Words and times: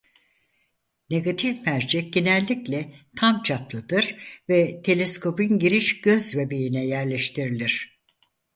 Negatif 1.09 1.65
mercek 1.65 2.13
genellikle 2.13 2.93
tam 3.19 3.43
çaplıdır 3.43 4.15
ve 4.49 4.81
teleskopun 4.81 5.59
giriş 5.59 6.01
göz 6.01 6.37
bebeğine 6.37 6.85
yerleştirilir. 6.85 8.01